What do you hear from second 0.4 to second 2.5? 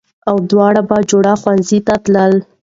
دواړه بهجوړه ښوونځي ته تللې